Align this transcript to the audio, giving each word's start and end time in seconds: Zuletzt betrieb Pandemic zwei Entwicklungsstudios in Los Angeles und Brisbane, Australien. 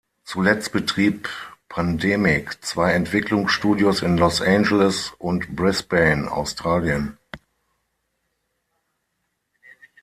Zuletzt 0.23 0.71
betrieb 0.71 1.29
Pandemic 1.69 2.65
zwei 2.65 2.93
Entwicklungsstudios 2.93 4.01
in 4.01 4.17
Los 4.17 4.41
Angeles 4.41 5.13
und 5.19 5.55
Brisbane, 5.55 6.25
Australien. 6.31 7.19